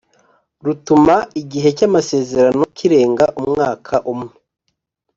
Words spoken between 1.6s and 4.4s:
cy’amasezerano kirenga umwaka umwe